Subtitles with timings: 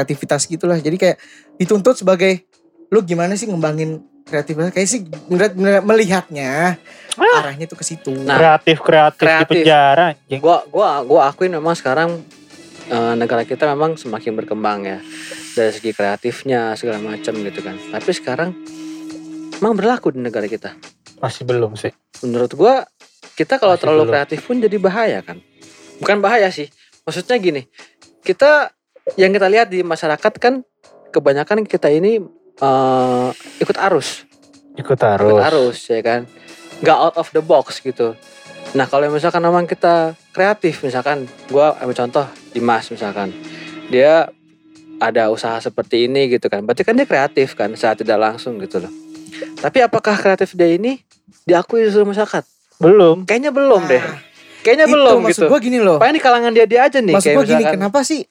[0.00, 1.16] kreativitas gitulah jadi kayak
[1.56, 2.48] dituntut sebagai
[2.88, 5.04] lu gimana sih ngembangin kreativitas kayak sih
[5.84, 6.80] melihatnya
[7.20, 9.54] arahnya tuh ke situ Nah, kreatif kreatif, di kreatif.
[9.60, 10.40] penjara anjing.
[10.40, 12.22] Gua gua gua akuin memang sekarang
[12.88, 14.98] eh, negara kita memang semakin berkembang ya
[15.52, 17.76] dari segi kreatifnya segala macam gitu kan.
[17.76, 18.50] Tapi sekarang
[19.58, 20.72] memang berlaku di negara kita.
[21.20, 21.92] Masih belum sih.
[22.24, 22.88] Menurut gua
[23.36, 24.12] kita kalau Masih terlalu belum.
[24.16, 25.38] kreatif pun jadi bahaya kan.
[26.00, 26.70] Bukan bahaya sih.
[27.04, 27.62] Maksudnya gini,
[28.22, 28.72] kita
[29.18, 30.62] yang kita lihat di masyarakat kan
[31.10, 32.22] kebanyakan kita ini
[32.60, 33.28] eh,
[33.62, 34.26] ikut arus.
[34.78, 35.40] Ikut ikut harus.
[35.50, 36.20] arus ya kan?
[36.80, 38.14] Nggak out of the box gitu.
[38.76, 43.34] Nah kalau misalkan memang kita kreatif misalkan gua ambil contoh Dimas misalkan.
[43.90, 44.30] Dia
[45.02, 46.62] ada usaha seperti ini gitu kan.
[46.62, 48.92] Berarti kan dia kreatif kan saat tidak langsung gitu loh.
[49.58, 51.02] Tapi apakah kreatif dia ini
[51.48, 52.44] diakui di seluruh masyarakat?
[52.80, 53.28] Belum.
[53.28, 54.00] kayaknya belum deh.
[54.00, 54.16] Nah,
[54.64, 55.52] kayaknya itu belum maksud gitu.
[55.52, 56.00] gue gini loh.
[56.00, 58.24] Paling di kalangan dia dia aja nih maksud kayak gue gini kenapa sih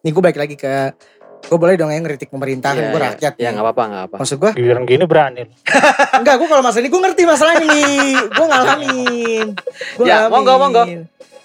[0.00, 0.92] nih gue balik lagi ke
[1.40, 3.08] gue boleh dong yang ngeritik pemerintah kan Iya, gue iya.
[3.10, 3.50] rakyat ya nih.
[3.50, 5.42] nggak apa-apa nggak apa maksud gue Dibilang gini berani.
[6.20, 7.96] enggak gue kalau masalah ini gue ngerti masalahnya nih
[8.28, 9.46] gue ngalamin
[9.96, 10.82] gue Ya, monggo, monggo.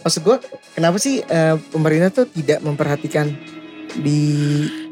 [0.01, 0.37] maksud gue
[0.71, 3.31] kenapa sih eh, pemerintah tuh tidak memperhatikan
[3.95, 4.21] di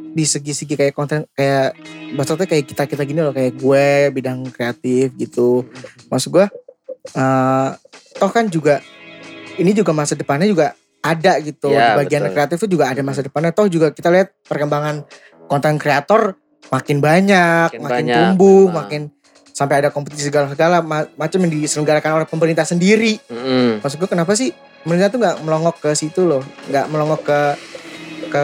[0.08, 1.74] di segi-segi kayak konten kayak
[2.12, 5.68] maksudnya kayak kita kita gini loh kayak gue bidang kreatif gitu
[6.08, 6.46] maksud gue
[7.12, 7.70] eh
[8.16, 8.80] toh kan juga
[9.54, 10.72] ini juga masa depannya juga
[11.04, 12.34] ada gitu Ya, di bagian betul.
[12.34, 15.04] kreatif itu juga ada masa depannya toh juga kita lihat perkembangan
[15.46, 18.76] konten kreator makin banyak Makin makin, banyak, tumbuh memang.
[18.80, 19.02] makin
[19.54, 23.80] sampai ada kompetisi segala-segala ma- macam yang diselenggarakan oleh pemerintah sendiri Mm-mm.
[23.80, 24.50] maksud gue kenapa sih
[24.82, 27.40] pemerintah tuh nggak melongok ke situ loh nggak melongok ke
[28.26, 28.44] ke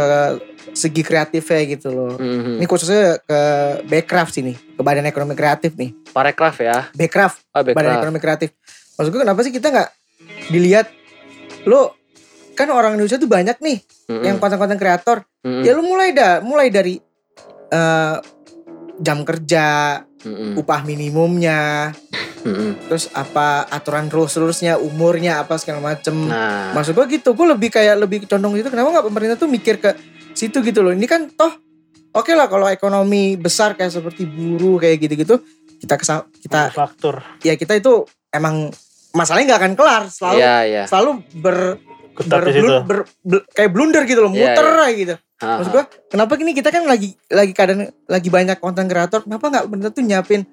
[0.72, 2.62] segi kreatifnya gitu loh Mhm.
[2.62, 3.40] ini khususnya ke
[3.86, 7.98] Backcraft sini ke Badan Ekonomi Kreatif nih Parekraf ya Backcraft oh, Badan backcraft.
[7.98, 8.50] Ekonomi Kreatif
[8.94, 9.90] maksud gue kenapa sih kita nggak
[10.48, 10.88] dilihat
[11.66, 11.98] lo
[12.60, 14.20] kan orang Indonesia tuh banyak nih Mm-mm.
[14.22, 15.64] yang konten-konten kreator Mm-mm.
[15.64, 17.00] ya lu mulai dah mulai dari
[17.70, 18.16] eh,
[18.98, 19.68] jam kerja
[20.20, 20.60] Mm-mm.
[20.60, 21.96] upah minimumnya
[22.40, 22.86] Mm-mm.
[22.86, 27.70] terus apa aturan rules rulesnya umurnya apa segala macem nah maksud gua gitu gue lebih
[27.70, 29.96] kayak lebih condong gitu kenapa nggak pemerintah tuh mikir ke
[30.32, 31.52] situ gitu loh ini kan toh
[32.12, 35.40] oke lah kalau ekonomi besar kayak seperti buruh kayak gitu-gitu
[35.80, 37.24] kita kesa- kita Faktur.
[37.40, 38.68] ya kita itu emang
[39.12, 40.84] masalahnya nggak akan kelar selalu Iya, iya.
[40.86, 41.58] selalu ber,
[42.20, 43.08] Ketat ber, blun- ber-
[43.50, 44.84] kayak blunder gitu loh Iya, muter iya.
[44.84, 48.86] aja gitu Ha, maksud gua kenapa gini kita kan lagi lagi kadang lagi banyak konten
[48.86, 50.44] kreator kenapa nggak bener tuh nyiapin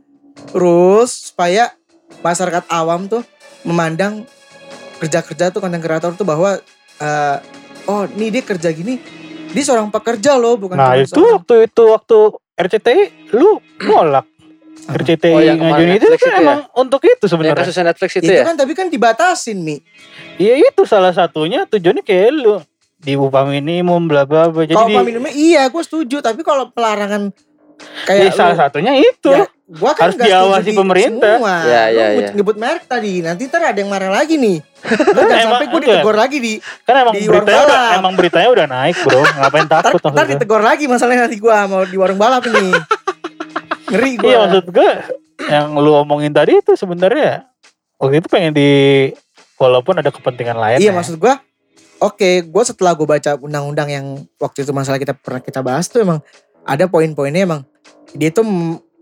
[0.52, 1.74] rules supaya
[2.20, 3.26] masyarakat awam tuh
[3.62, 4.22] memandang
[4.96, 6.62] kerja-kerja tuh konten kreator tuh bahwa
[6.96, 7.36] eh,
[7.84, 9.02] oh nih dia kerja gini
[9.48, 12.18] dia seorang pekerja loh bukan Nah itu seorang- waktu itu waktu
[12.56, 13.02] RCTI
[13.32, 14.24] lu nolak.
[14.88, 16.38] RCTI Oh, yang ngajuin itu kan itu ya?
[16.38, 17.58] emang untuk itu sebenarnya.
[17.60, 19.82] kasusnya Netflix itu, itu ya kan tapi kan dibatasin mi
[20.36, 22.62] Iya itu salah satunya tujuannya kayak lu
[22.96, 24.62] di upah minimum bla bla bla.
[24.62, 27.30] Jadi kalau upah minimumnya iya gue setuju tapi kalau pelarangan
[28.02, 29.28] kayak salah lu- satunya itu.
[29.28, 31.36] Ya, gua kan Harus diawasi di pemerintah.
[31.36, 31.56] semua.
[31.60, 32.30] Ya, Lu ya, nyebut- ya.
[32.32, 34.86] nyebut merek tadi nanti ntar ada yang marah lagi nih Gua
[35.18, 38.48] jangan Emang- sampai gue ditegur lagi di kan emang di warung beritanya udah, emang beritanya
[38.48, 39.20] udah naik bro.
[39.20, 40.32] Ngapain takut ntar gue.
[40.32, 42.70] ditegur lagi masalahnya nanti gua mau di warung balap ini
[43.86, 44.90] ngeri gua Iya maksud gue
[45.46, 47.44] yang lu omongin tadi itu sebenarnya
[47.96, 48.70] waktu itu pengen di
[49.56, 50.78] walaupun ada kepentingan lain.
[50.78, 50.92] iya ya.
[50.92, 51.38] maksud gua
[51.98, 56.00] oke gua setelah gua baca undang-undang yang waktu itu masalah kita pernah kita bahas tuh
[56.00, 56.18] emang
[56.62, 57.62] ada poin-poinnya emang
[58.12, 58.44] dia tuh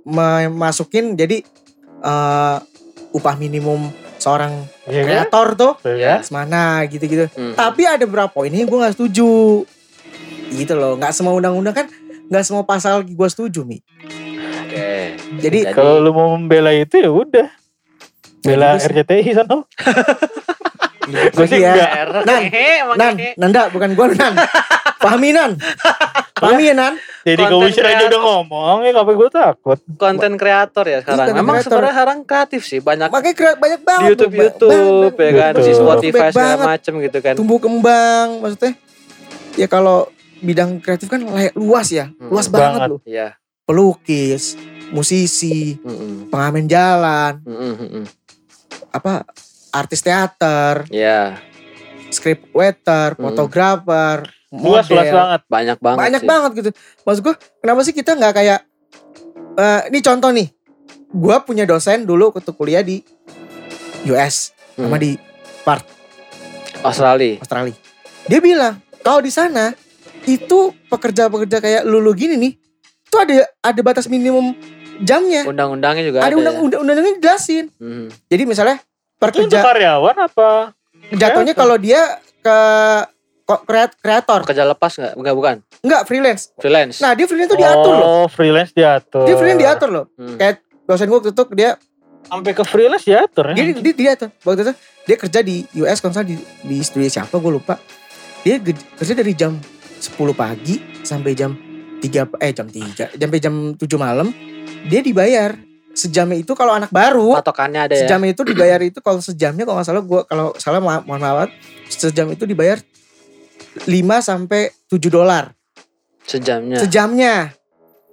[0.04, 1.40] memasukin jadi
[2.00, 2.56] eh,
[3.10, 4.52] upah minimum seorang
[4.84, 5.08] Iya kan?
[5.28, 6.18] kreator tuh Tuh Ya.
[6.18, 6.20] kan?
[6.22, 7.52] semana gitu-gitu Hmm.
[7.52, 9.64] Tapi ada beberapa poinnya yang gue gak setuju.
[10.50, 10.96] Gitu loh.
[10.96, 11.86] Gak semua undang-undang kan.
[12.26, 13.84] Gak semua pasal gue setuju Mi.
[15.36, 17.48] Jadi Jadi- Kalau lu mau membela itu ya udah.
[18.40, 18.76] Bela.
[18.76, 19.56] RCTI sana.
[21.04, 21.90] Gue sih enggak.
[22.24, 22.42] Nan,
[23.00, 23.14] Nan.
[23.36, 24.34] Nanda bukan gue Nan.
[25.04, 25.60] Pahami Nan.
[26.34, 26.94] Pahami ya Nan.
[27.22, 29.78] Jadi komisioner aja udah ngomong ya ngapain gue takut.
[29.96, 31.24] konten kreator ya sekarang.
[31.26, 34.08] konten Memang sebenarnya sekarang kreatif sih banyak Makanya kera- banyak di banget.
[34.10, 34.72] YouTube ba- YouTube
[35.12, 35.12] banget.
[35.20, 35.72] ya kan di.
[35.74, 37.34] Spotify segala macem gitu kan.
[37.34, 38.72] Tumbuh kembang maksudnya.
[39.54, 40.08] Ya kalau
[40.38, 42.08] bidang kreatif kan layak luas ya.
[42.10, 42.28] Hmm.
[42.28, 42.88] Luas banget, Banget.
[42.90, 43.00] loh.
[43.04, 43.28] Iya.
[43.64, 44.56] Pelukis,
[44.90, 46.28] musisi, Mm-mm.
[46.28, 48.04] pengamen jalan, mm-mm.
[48.90, 49.24] apa
[49.70, 51.38] artis teater, Iya.
[52.08, 53.22] script writer, Hmm.
[53.24, 55.40] fotografer, Luas luas banget.
[55.44, 56.28] Banyak banget banyak sih.
[56.28, 56.70] banget gitu
[57.02, 58.60] maksud gue kenapa sih kita nggak kayak
[59.54, 60.46] eh ini contoh nih
[61.10, 63.02] gue punya dosen dulu waktu kuliah di
[64.06, 65.02] US sama Hmm.
[65.02, 65.18] di
[65.62, 65.90] Perth
[66.82, 67.40] Australia.
[67.40, 67.74] Australia
[68.24, 69.74] Dia bilang kalau di sana
[70.22, 72.52] itu pekerja-pekerja kayak lulu gini nih,
[73.14, 74.58] itu ada ada batas minimum
[74.98, 75.42] jamnya.
[75.44, 76.36] Undang-undangnya juga Ada ada.
[76.36, 77.66] undang undang undangnya dijelasin.
[77.68, 77.78] ya?
[77.78, 78.06] Hmm.
[78.26, 78.76] Jadi misalnya
[79.16, 80.50] pekerja karyawan apa?
[81.06, 82.00] jatuhnya kalau dia
[82.40, 82.56] ke
[83.44, 85.14] kok kreat- kreator, Kerja lepas nggak?
[85.14, 85.56] Enggak bukan.
[85.80, 86.42] enggak freelance.
[86.56, 86.96] Freelance.
[86.98, 88.06] Nah, dia freelance tuh diatur loh.
[88.06, 89.24] Oh, freelance diatur.
[89.24, 90.04] Dia freelance diatur loh.
[90.14, 90.34] Hmm.
[90.34, 91.70] Kayak dosen gue waktu itu dia
[92.24, 93.54] Sampai ke freelance diatur ya.
[93.54, 94.72] dia, dia, dia tuh waktu itu
[95.04, 97.76] dia kerja di US kalau nggak di di studio siapa gue lupa.
[98.40, 98.56] Dia
[98.96, 99.60] kerja dari jam
[99.98, 101.52] 10 pagi sampai jam
[102.04, 104.28] 3 eh jam 3 sampai jam 7 malam
[104.84, 105.56] dia dibayar
[105.90, 108.04] sejamnya itu kalau anak baru Patokannya ada ya.
[108.04, 111.48] sejamnya itu dibayar itu kalau sejamnya kalau nggak salah gue kalau salah mohon maaf
[111.86, 112.76] sejam itu dibayar
[113.80, 113.88] 5
[114.20, 115.54] sampai 7 dolar
[116.24, 116.78] Sejamnya.
[116.78, 117.34] sejamnya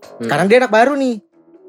[0.02, 0.26] Hmm.
[0.26, 1.22] karena dia anak baru nih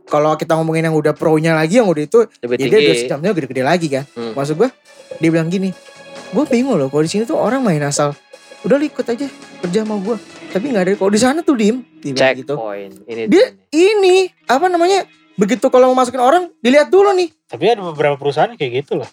[0.05, 3.31] kalau kita ngomongin yang udah pro-nya lagi yang udah itu Lebih ya dia udah sejamnya
[3.33, 4.33] gede-gede lagi kan Hmm.
[4.33, 4.69] maksud gue
[5.17, 5.69] dia bilang gini
[6.33, 8.17] gue bingung loh kalau di sini tuh orang main asal
[8.63, 9.29] udah lu ikut aja
[9.61, 10.17] kerja sama gue
[10.53, 12.95] tapi nggak ada kalau di sana tuh dim dia bilang gitu Checkpoint.
[13.05, 17.83] Ini dia ini apa namanya begitu kalau mau masukin orang dilihat dulu nih Tapi ada
[17.83, 19.09] beberapa perusahaan kayak gitu loh.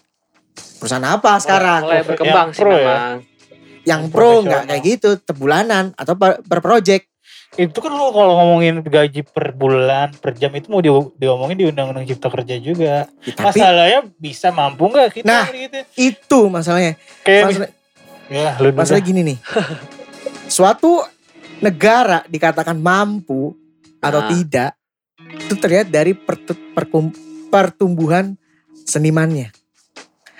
[0.76, 2.76] perusahaan apa sekarang Mulai berkembang Yang sih pro ya.
[2.76, 3.00] memang.
[3.00, 3.16] yang
[3.82, 7.08] yang pro nggak kayak gitu tebulanan atau per, per project
[7.52, 11.66] Itu kan lo kalau ngomongin gaji per bulan, per jam itu mau di, diomongin di
[11.66, 13.10] Undang-Undang Cipta Kerja juga.
[13.18, 15.44] Ya, tapi Masalahnya bisa mampu nggak kita Nah.
[15.50, 15.78] gitu?
[15.98, 17.70] itu masalahnya Kayak masalah,
[18.28, 19.38] ya lu dulu masalah gini nih
[20.48, 21.02] suatu
[21.60, 23.54] negara dikatakan mampu
[24.00, 24.28] atau Nah.
[24.32, 24.70] tidak
[25.20, 26.16] itu terlihat dari
[27.52, 28.34] pertumbuhan
[28.88, 29.52] senimannya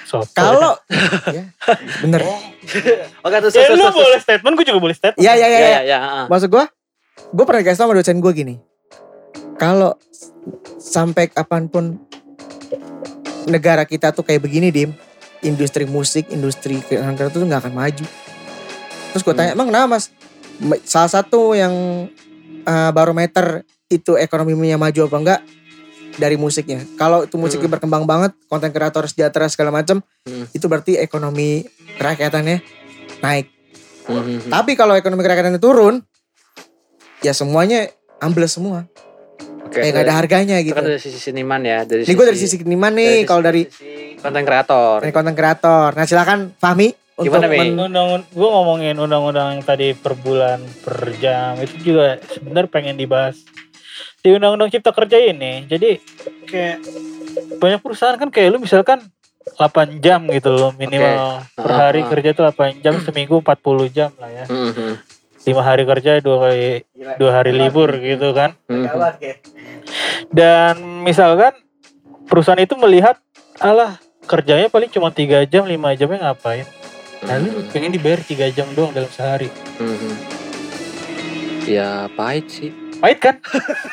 [0.09, 0.73] Soto kalau
[1.37, 1.45] ya
[2.03, 2.21] bener
[3.25, 3.95] Oke terus ya, terus lu terus.
[3.95, 4.07] terus.
[4.09, 5.21] boleh statement, gue juga boleh statement.
[5.23, 5.71] ya ya ya, Ya ya.
[5.71, 5.99] ya ya.
[6.01, 6.27] ah.
[6.27, 6.65] maksud gue
[7.31, 8.55] gue pernah dikasih tau sama dosen gue gini
[9.55, 9.93] kalau
[10.81, 12.01] sampai kapan pun
[13.45, 14.91] negara kita tuh kayak begini dim
[15.41, 18.07] industri musik industri keangkatan tuh nggak akan maju
[19.13, 20.09] terus gue tanya emang kenapa mas
[20.83, 21.73] salah satu yang
[22.63, 25.41] uh, barometer itu ekonominya maju apa enggak
[26.13, 27.75] dari musiknya kalau itu musiknya Hmm.
[27.75, 30.45] berkembang banget konten kreator sejahtera segala macam Hmm.
[30.51, 31.65] itu berarti ekonomi
[31.97, 32.61] kerakyatannya
[33.21, 33.49] naik
[34.03, 36.03] Hmm, tapi kalau ekonomi kerakyatannya turun,
[37.21, 37.87] ya semuanya
[38.19, 38.91] ambles semua.
[39.63, 39.79] Oke.
[39.79, 40.75] Kayak gak ada harganya Itu gitu.
[40.75, 41.87] kan dari sisi seniman ya.
[41.87, 43.71] Dari Ini gue dari sisi seniman nih, kalau dari
[44.19, 44.99] konten kreator.
[44.99, 45.95] dari konten kreator.
[45.95, 46.91] Nah silakan Fahmi
[47.21, 52.17] untuk Gimana, men- Undang, gue ngomongin undang-undang yang tadi per bulan, per jam itu juga
[52.25, 53.37] sebenarnya pengen dibahas
[54.21, 55.69] di undang-undang cipta kerja ini.
[55.69, 56.01] Jadi
[56.49, 56.81] kayak
[57.61, 59.05] banyak perusahaan kan kayak lu misalkan
[59.53, 62.09] 8 jam gitu loh minimal per Ah, hari ah.
[62.09, 64.45] kerja tuh 8 jam seminggu 40 jam lah ya.
[64.49, 64.95] Hmm, hmm,
[65.41, 66.85] lima hari kerja dua kali
[67.17, 68.57] dua hari libur gitu kan.
[68.65, 69.37] hmm, hmm.
[70.29, 71.53] Dan misalkan
[72.25, 73.17] perusahaan itu melihat
[73.57, 76.65] alah kerjanya paling cuma tiga jam lima jamnya ngapain?
[77.21, 79.49] Nah lu pengen dibayar tiga jam doang dalam sehari.
[79.77, 80.15] Hmm, hmm.
[81.67, 82.71] Ya pahit sih.
[82.97, 83.37] Pahit kan?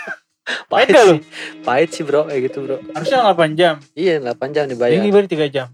[0.72, 1.00] Pahit lu?
[1.14, 1.20] sih.
[1.60, 2.80] Pahit sih bro, kayak gitu bro.
[2.92, 3.84] Harusnya 8 jam.
[3.94, 5.00] Iya 8 jam Ini dibayar.
[5.02, 5.68] dibayar 3 jam.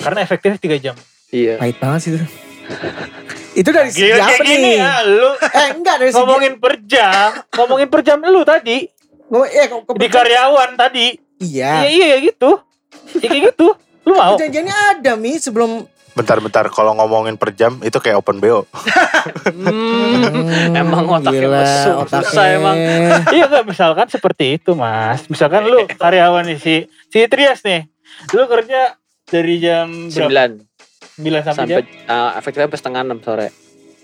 [0.00, 0.96] Karena efektifnya 3 jam.
[1.28, 1.56] Iya.
[1.56, 2.26] Pahit banget sih itu.
[3.52, 4.76] itu dari segi Gila apa gini nih?
[4.78, 8.88] ya lu Eh enggak dari segi ngomongin per jam, ngomongin per jam lu tadi
[9.28, 11.06] ngomong, eh, ke- ke- di karyawan tadi.
[11.38, 11.84] Iya.
[11.84, 12.50] Iya iya ya gitu.
[13.18, 13.76] Ya kayak gitu.
[14.02, 14.34] Lu mau?
[14.34, 18.68] Perjanjiannya ada Mi sebelum Bentar-bentar kalau ngomongin per jam itu kayak open BO.
[19.48, 21.94] Hmm, emang otaknya gila, mesum.
[22.04, 22.28] otaknya.
[22.28, 22.76] Susah emang.
[23.32, 25.24] Iya enggak misalkan seperti itu Mas.
[25.26, 26.74] Misalkan lu karyawan nih si
[27.08, 27.88] si Trias nih.
[28.36, 30.60] Lu kerja dari jam berapa?
[30.60, 31.84] 9 9 sampai, sampai jam.
[32.08, 33.48] uh, efektifnya sampai setengah 6 sore.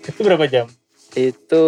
[0.01, 0.65] Itu berapa jam?
[1.13, 1.63] Itu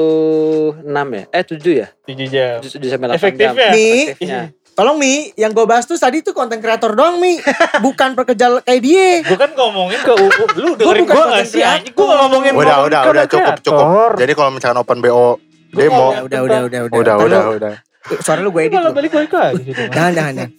[0.82, 1.24] 6 ya?
[1.30, 1.88] Eh 7 ya?
[2.06, 2.58] 7 jam.
[2.62, 3.18] 7 sampai 8 jam.
[3.18, 3.70] Efektifnya?
[3.70, 4.42] Mi, Efektifnya.
[4.82, 7.38] Tolong Mi, yang gue bahas tuh tadi tuh konten kreator doang Mi,
[7.80, 9.22] bukan pekerja kayak dia.
[9.22, 10.44] Gue kan ngomongin ke UU.
[10.58, 11.94] Lu dengerin gue gak sih anjing?
[11.94, 14.10] Gue ngomongin Udah, ngomongin udah, udah cukup, cukup.
[14.18, 15.38] Jadi kalau misalkan open BO
[15.70, 16.82] demo, Udah, udah, udah, udah.
[16.90, 17.74] udah, Ntar udah, lu- udah.
[18.18, 18.96] Suara lu gue Ini edit malah loh.
[18.98, 19.82] balik-balik lagi gitu.
[19.88, 20.52] Jangan, jangan, jangan.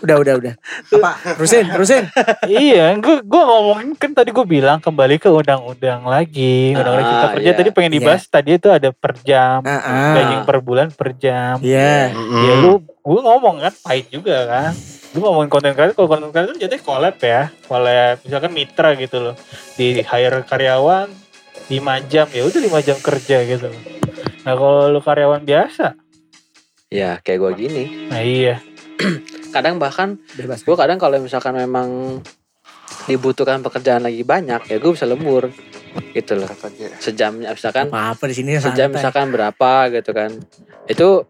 [0.00, 0.54] Udah, udah, udah.
[0.92, 1.10] Apa?
[1.36, 2.04] Terusin, terusin.
[2.46, 7.28] iya, gue gue ngomongin kan tadi gue bilang kembali ke undang-undang lagi, undang-undang Ah, cipta
[7.34, 7.56] kerja iya.
[7.56, 10.12] tadi pengen dibahas tadi itu ada per jam, Ah, ah.
[10.14, 11.60] gaji per bulan per jam.
[11.60, 12.12] Iya.
[12.12, 12.42] Mm-mm.
[12.42, 14.72] Ya lu, gue ngomong kan pahit juga kan.
[15.10, 19.34] Lu ngomongin konten kreator, kalau konten kreator jadinya collab ya, collab misalkan mitra gitu loh,
[19.74, 21.08] di hire karyawan
[21.66, 21.74] 5
[22.06, 23.82] jam ya udah 5 jam kerja gitu loh.
[24.40, 25.98] Nah kalau lu karyawan biasa,
[26.86, 27.84] Ya kayak gue gini.
[28.06, 28.58] nah iya,
[29.50, 30.62] Kadang bahkan Bebas.
[30.62, 32.18] gue kadang kalau misalkan memang
[33.04, 35.50] dibutuhkan pekerjaan lagi banyak ya gue bisa lembur
[36.12, 36.46] gitu loh
[36.96, 38.94] sejamnya misalkan Apa-apa di sini sejam santai.
[38.94, 40.30] misalkan berapa gitu kan
[40.86, 41.26] itu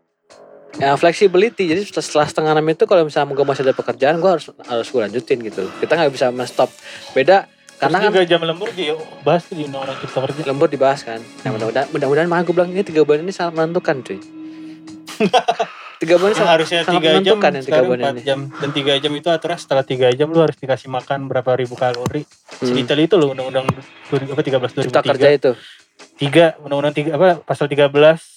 [0.78, 4.46] ya flexibility jadi setelah setengah enam itu kalau misalnya gue masih ada pekerjaan gue harus
[4.68, 6.70] harus gue lanjutin gitu kita nggak bisa men-stop
[7.16, 7.50] beda
[7.80, 8.92] Karena Terus kan juga jam lembur juga
[9.24, 10.42] bahas di undang-undang cipta kerja.
[10.52, 11.16] lembur dibahas kan.
[11.16, 14.20] Nah, mudah-mudahan mudah-mudahan makanya gue bilang ini tiga bulan ini sangat menentukan cuy.
[16.00, 18.20] tiga bulan Yang sangat, harusnya tiga jam, menentukan yang tiga bulan ini.
[18.20, 21.72] jam dan tiga jam itu aturan setelah tiga jam lu harus dikasih makan berapa ribu
[21.72, 22.20] kalori.
[22.24, 22.68] Hmm.
[22.68, 23.64] Sedetail itu loh undang-undang
[24.12, 25.50] apa tiga belas dua ribu Cipta kerja tiga itu.
[26.14, 27.88] Tiga undang-undang tiga apa pasal 13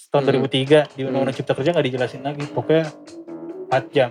[0.08, 0.46] tahun Hmm.
[0.46, 2.86] 2003 di undang-undang cipta kerja nggak dijelasin lagi pokoknya
[3.68, 4.10] 4 jam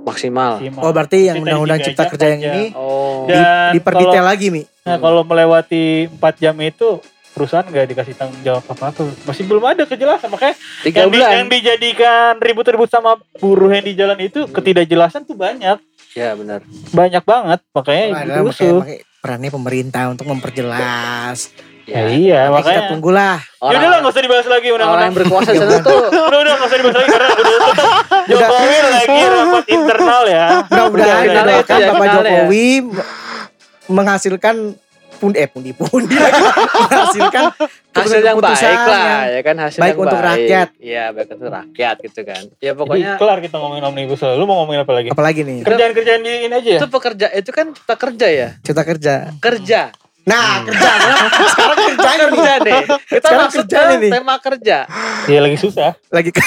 [0.00, 0.56] Maksimal.
[0.56, 0.80] maksimal.
[0.80, 2.64] Oh berarti yang undang-undang cipta kerja yang ini.
[2.72, 3.24] Oh.
[3.24, 4.64] di, Dan diperdetail lagi Mi.
[4.80, 9.62] Nah kalau melewati 4 jam itu perusahaan nggak dikasih tanggung jawab apa apa masih belum
[9.62, 11.30] ada kejelasan makanya Tiga yang, di- bulan.
[11.32, 15.78] yang dijadikan ribut-ribut sama buruh yang di jalan itu ketidakjelasan tuh banyak
[16.10, 16.66] Ya benar.
[16.90, 21.52] banyak banget makanya dirusuh makanya perannya pemerintah untuk memperjelas.
[21.90, 22.06] Ya, Ya.
[22.08, 23.36] iya Makanya kita tunggulah.
[23.60, 26.38] ya udah lah nggak usah dibahas lagi orang yang undang-undang berkuasa di sana tuh udah
[26.38, 27.88] udah nggak usah dibahas lagi karena udah tetap
[28.30, 32.06] Jokowi lagi rapat internal ya Mudah-mudahan Udah, itu ya, Bapak.
[32.08, 33.06] Jokowi me-
[33.88, 34.56] menghasilkan
[35.12, 36.32] pun eh pundi pundi lagi.
[36.80, 37.44] menghasilkan
[37.92, 40.30] hasil yang baik keputusan lah yang ya kan hasil baik yang untuk baik.
[40.32, 40.68] rakyat.
[40.80, 42.42] Iya baik untuk rakyat gitu kan.
[42.56, 44.32] Ya Jadi pokoknya kelar kita ngomongin omnibus law.
[44.32, 45.08] Lu mau ngomongin apa lagi?
[45.10, 46.78] apalagi nih Kerjaan-kerjaan di ini aja ya?
[46.80, 49.14] itu pekerja itu kan cipta kerja ya cipta kerja.
[49.38, 49.80] kerja
[50.22, 50.90] Nah kerja
[51.48, 54.10] sekarang kerjanya kerja deh kita Sekarang masuk kerja ke nih.
[54.10, 54.78] tema kerja
[55.22, 55.90] Iya lagi susah.
[56.06, 56.42] lagi ke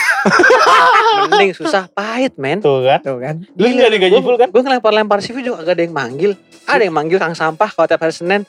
[1.24, 3.00] mending susah pahit men Tuh kan.
[3.00, 3.36] tuh kan.
[3.51, 4.48] Lu nggak digaji full kan?
[4.48, 6.32] gue ngelempar-lempar CV juga gak ada yang manggil
[6.63, 8.42] ada yang manggil kang sampah kalau tiap hari Senin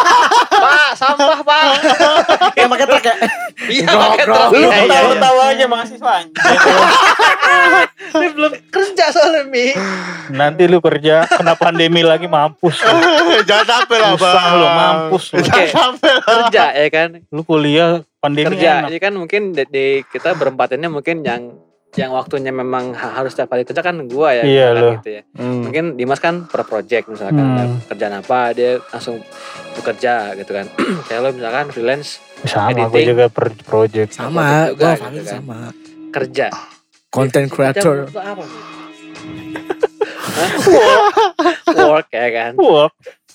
[0.64, 1.62] pak sampah pak
[2.56, 3.14] Yang pakai truk ya.
[3.68, 4.48] iya pakai truk.
[4.48, 4.82] Lu Iya, iya, iya.
[4.84, 6.14] ketawa-ketawa aja mahasiswa
[8.14, 9.70] Ini belum kerja soalnya mi
[10.28, 12.98] Nanti lu kerja kena pandemi lagi mampus lu.
[13.48, 14.52] Jangan sampai lah bang.
[14.52, 15.38] lu mampus lu.
[15.40, 15.64] Oke.
[16.24, 18.90] kerja ya kan Lu kuliah pandemi kerja enak.
[18.90, 21.54] ya kan mungkin di, di- kita berempat ini mungkin yang
[21.94, 24.98] yang waktunya memang ha- harus setiap hari kerja kan gua ya Iya, lo.
[24.98, 25.62] gitu ya Hmm.
[25.62, 27.54] mungkin Dimas kan per project misalkan Hmm.
[27.54, 29.22] ada kerjaan apa dia langsung
[29.72, 30.66] bekerja gitu kan
[31.06, 33.06] kayak lo misalkan freelance Sama gue editing.
[33.08, 34.10] juga per project.
[34.12, 35.38] Sama, Juga gua gitu kan.
[35.38, 35.58] sama.
[36.10, 36.46] kerja
[37.14, 38.10] Content creator.
[38.10, 38.42] apa
[41.78, 42.90] work ya kan Wah,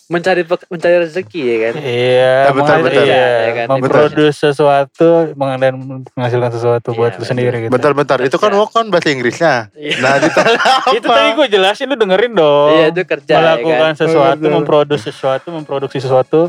[0.09, 3.03] mencari mencari rezeki ya kan iya, Ya, betul, betul.
[3.03, 5.07] iya, Ya kan, memproduksi sesuatu
[5.55, 5.73] dan
[6.11, 7.29] menghasilkan sesuatu Iya, buat lu betul.
[7.29, 7.71] sendiri gitu.
[7.71, 9.69] Bentar-bentar, itu kan work kan bahasa Inggrisnya.
[9.71, 10.01] Iya.
[10.01, 10.89] Nah, ditanya apa?
[10.91, 12.69] Itu tadi gue jelasin lu dengerin dong.
[12.71, 14.53] iya itu kerja melakukan ya kan sesuatu, Betul.
[14.55, 16.39] memproduksi sesuatu, memproduksi sesuatu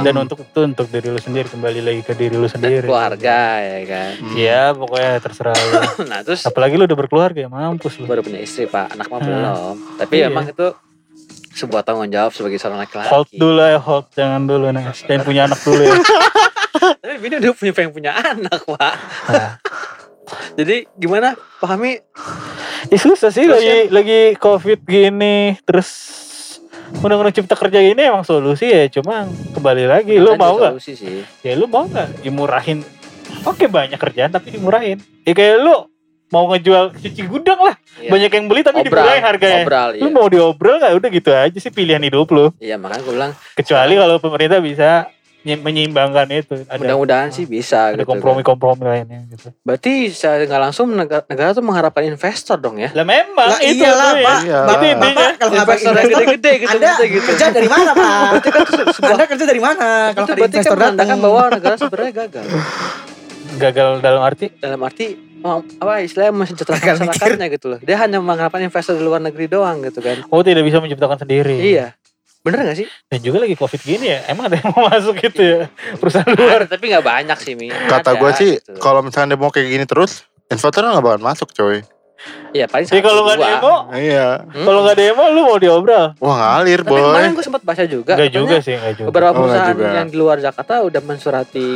[0.00, 2.82] dan untuk itu untuk diri lu sendiri kembali lagi ke diri lu dan sendiri.
[2.84, 4.34] keluarga ya kan Hmm.
[4.36, 5.78] Ya pokoknya terserah lu.
[6.10, 8.04] nah terus Apalagi lu udah berkeluarga ya mampus lu.
[8.04, 9.28] baru punya istri pak anak mah Hmm.
[9.28, 10.26] belum tapi Iya.
[10.28, 10.66] emang itu
[11.54, 13.10] sebuah tanggung jawab sebagai seorang laki-laki.
[13.14, 14.06] Hold dulu ya hold.
[14.12, 14.84] Jangan dulu nih.
[15.08, 15.94] Jangan punya anak dulu ya.
[17.24, 18.94] tapi ini udah punya pengen punya anak pak.
[19.30, 19.52] Nah.
[20.58, 21.38] jadi gimana?
[21.62, 22.02] Pahami?
[22.90, 23.46] Ya susah sih.
[23.46, 25.88] Terus lagi lagi covid gini terus
[27.00, 28.90] undang-undang cipta kerja ini emang solusi ya.
[28.90, 30.76] Cuma kembali lagi lu mau nggak?
[30.76, 31.22] solusi sih.
[31.46, 32.26] Ya lu mau nggak?
[32.26, 32.82] Dimurahin
[33.46, 34.98] oke banyak kerjaan tapi dimurahin.
[35.22, 35.86] Ya kayak lu
[36.34, 38.10] mau ngejual cuci gudang lah Iya.
[38.10, 41.30] banyak yang beli tapi obral dimurahin harganya obral iya lu mau diobrol nggak udah gitu
[41.32, 44.88] aja sih pilihan hidup lu iya makanya gue bilang kecuali kalau pemerintah bisa
[45.40, 49.52] nye- menyeimbangkan itu ada mudah-mudahan sih bisa ada gitu kompromi-kompromi lainnya gitu kan.
[49.62, 53.78] berarti secara nggak langsung negara, negara tuh mengharapkan investor dong ya lah memang Lah itu
[53.78, 54.26] iyalah, tuh ya.
[54.26, 54.38] Pak.
[54.42, 54.58] Iya.
[54.58, 55.14] Bapak, Itu intinya.
[55.14, 58.10] Bapak kalau nggak investor gede-gede gitu Anda gitu kerja dari mana, Pak?
[58.34, 59.88] berarti kan itu sebuah Anda kerja dari mana?
[60.10, 60.90] Kalau itu ada berarti kan investor datang.
[60.90, 62.44] menandakan bahwa negara sebenarnya gagal
[63.54, 65.06] gagal dalam arti dalam arti
[65.44, 70.00] apa istilahnya mensejahterakan masyarakatnya gitu loh dia hanya mengharapkan investor di luar negeri doang gitu
[70.00, 71.92] kan oh tidak bisa menciptakan sendiri iya
[72.40, 75.40] bener gak sih Dan juga lagi covid gini ya, emang ada yang mau masuk gitu
[75.40, 75.60] ya
[75.96, 76.60] perusahaan luar.
[76.60, 78.76] Ada, tapi nggak banyak sih mi Kata gue sih, gitu.
[78.76, 81.80] kalau misalnya dia mau kayak gini terus, investor nggak bakal masuk coy.
[82.52, 84.44] Iya paling satu kalau nggak demo, Iya.
[84.44, 84.60] Hmm.
[84.62, 86.12] kalau nggak demo lu mau diobral?
[86.18, 87.00] Wah ngalir Tapi boy.
[87.02, 88.12] kemarin gue sempat baca juga.
[88.12, 89.06] Enggak katanya juga sih, enggak juga.
[89.08, 89.88] Beberapa Oh, perusahaan juga.
[89.94, 91.68] yang di luar Jakarta udah mensurati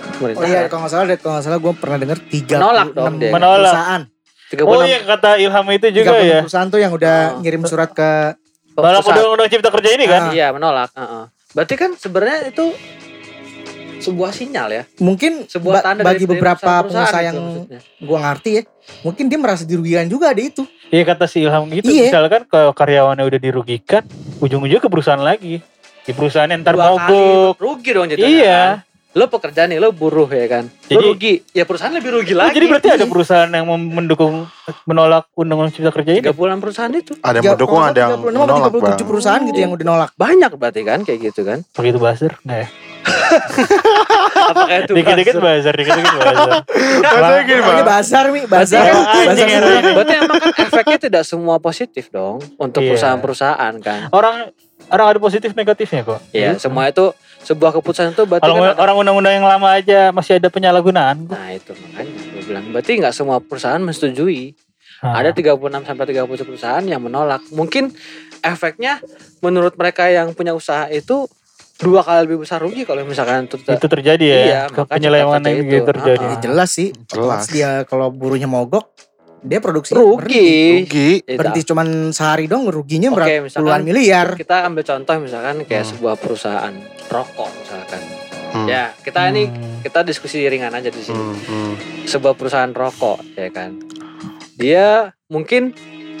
[0.00, 0.46] Oh pemerintah.
[0.46, 3.30] iya, kalau nggak salah, kalau nggak salah gue pernah dengar tiga Menolak dong dia.
[3.30, 3.58] Menolak.
[3.66, 4.02] perusahaan.
[4.46, 6.38] Tiga Oh puluh iya kata Ilham itu juga 36 ya.
[6.40, 7.40] perusahaan tuh yang udah Oh.
[7.40, 8.10] ngirim surat ke
[8.72, 10.20] Dalam undang-undang cipta kerja ini kan.
[10.22, 10.32] Ah.
[10.32, 10.90] Iya menolak.
[10.92, 11.24] Heeh.
[11.50, 12.66] Berarti kan sebenarnya itu
[14.00, 17.80] sebuah sinyal ya, mungkin sebuah ba- tanda bagi dari- beberapa perusahaan-perusahaan pengusaha gitu yang maksudnya.
[18.00, 18.62] gua ngerti ya,
[19.02, 20.62] mungkin dia merasa dirugikan juga ada itu.
[20.88, 21.84] Iya kata si Ilham gitu.
[21.86, 22.08] Iya.
[22.08, 24.02] Misalkan kalau karyawannya udah dirugikan,
[24.40, 25.60] ujung-ujungnya ke perusahaan lagi.
[26.00, 27.54] Di perusahaan yang ntar Dua kali mogok.
[27.60, 28.24] rugi dong jadinya.
[28.26, 28.60] Iya.
[28.80, 28.89] kan.
[29.10, 30.70] Lo pekerja nih, lo buruh ya kan.
[30.80, 32.54] Jadi- lo rugi, ya perusahaan lebih rugi Oh, lagi.
[32.54, 34.46] jadi berarti ada perusahaan yang mendukung
[34.84, 36.20] menolak undang-undang cipta kerja ini.
[36.20, 38.98] tiga bulan perusahaan itu Ada yang mendukung, ada yang 36 menolak 37 bang.
[39.04, 40.10] perusahaan gitu yang udah nolak.
[40.14, 41.58] banyak berarti kan kayak gitu kan.
[41.74, 42.38] Begitu buzzer?
[42.40, 42.68] Nggak ya?
[44.46, 46.48] Apakah itu Dikit-dikit buzzer, dikit-dikit buzzer.
[47.02, 47.84] Maksudnya gini Ini bang.
[47.84, 48.84] bazar mi, bazar.
[49.26, 49.48] Bazar anjing.
[49.92, 52.94] Berarti emang kan efeknya tidak semua positif dong untuk Iya.
[52.94, 54.00] perusahaan-perusahaan kan.
[54.10, 54.54] Orang
[54.86, 56.20] orang ada positif negatifnya kok.
[56.30, 56.62] Iya, Gitu.
[56.62, 60.52] semua itu sebuah keputusan itu berarti Kalau kan orang undang-undang yang lama aja masih ada
[60.52, 61.24] penyalahgunaan.
[61.24, 64.52] Nah, itu makanya gue bilang berarti nggak semua perusahaan menyetujui.
[65.00, 65.56] Nah, Ada 36
[65.88, 67.40] sampai 30 perusahaan yang menolak.
[67.56, 67.88] Mungkin
[68.44, 69.00] efeknya
[69.40, 71.24] menurut mereka yang punya usaha itu
[71.80, 74.40] dua kali lebih besar rugi kalau misalkan itu itu terjadi ya.
[74.44, 75.80] Iya, penyelewengan itu.
[75.88, 76.24] terjadi.
[76.28, 76.92] Ah, Ya, jelas sih.
[77.08, 77.48] Jelas.
[77.48, 78.92] Dia kalau buruhnya mogok,
[79.40, 80.84] dia produksi rugi.
[80.84, 81.10] Rugi.
[81.24, 81.36] Itu.
[81.36, 84.36] Berhenti cuman sehari dong ruginya berapa puluhan miliar.
[84.36, 85.90] Kita ambil contoh misalkan kayak Hmm.
[85.96, 86.74] sebuah perusahaan
[87.08, 88.02] rokok misalkan.
[88.50, 88.66] Hmm.
[88.66, 89.78] Ya, kita ini Hmm.
[89.80, 91.16] kita diskusi ringan aja di sini.
[91.16, 91.72] Hmm, hmm.
[92.04, 93.78] sebuah perusahaan rokok ya kan
[94.56, 95.70] dia mungkin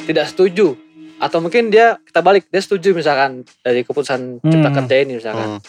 [0.06, 0.78] tidak setuju
[1.18, 4.76] atau mungkin dia kita balik dia setuju misalkan dari keputusan cipta Hmm.
[4.78, 5.60] kerja ini misalkan Hmm.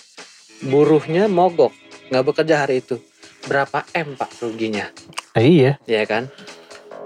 [0.63, 1.74] buruhnya mogok
[2.08, 3.01] nggak bekerja hari itu
[3.43, 4.88] berapa m pak ruginya
[5.34, 5.81] Ah, iya.
[5.84, 6.29] ya kan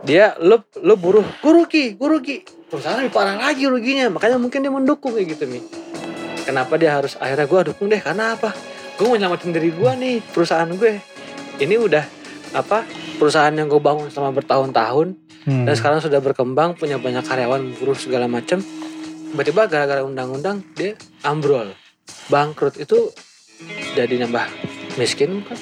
[0.05, 1.25] dia lu lu buruh.
[1.41, 2.37] Gue rugi gue rugi
[2.69, 4.13] perusahaan lebih parah lagi ruginya.
[4.13, 5.65] Makanya mungkin dia mendukung kayak gitu nih
[6.45, 7.99] kenapa dia harus akhirnya gue dukung deh.
[7.99, 8.53] Karena apa?
[8.95, 11.01] Gue mau nyelamatin diri gue nih perusahaan gue.
[11.59, 12.05] Ini udah
[12.55, 12.85] apa
[13.17, 15.25] perusahaan yang gue bangun selama bertahun-tahun.
[15.45, 15.61] Hmm.
[15.61, 18.65] dan sekarang sudah berkembang punya banyak karyawan buruh segala macam
[19.29, 21.69] tiba-tiba gara-gara undang-undang dia ambrol.
[22.33, 22.81] Bangkrut.
[22.81, 23.13] Itu
[23.93, 24.47] jadi nambah
[24.97, 25.59] miskin kan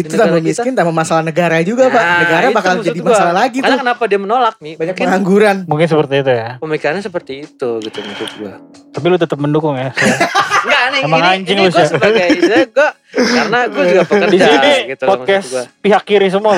[0.00, 1.98] Itu negara tambah kita- miskin, tambah masalah negara juga, Pak.
[2.00, 3.10] Nah, Negara itu bakal jadi gua.
[3.10, 3.82] masalah lagi Makanya tuh.
[3.82, 5.56] kenapa dia menolak nih Banyak mungkin pengangguran.
[5.64, 6.48] Mungkin seperti itu ya.
[6.58, 8.54] pemikirannya seperti itu gitu maksud gua
[8.88, 9.90] Tapi lu tetap mendukung ya.
[10.88, 14.72] Nih Emang ini, anjing ini gue sebagai saya gue karena gue juga pekerja Di sini
[14.88, 15.64] gitu loh, podcast gua.
[15.78, 16.52] pihak kiri semua.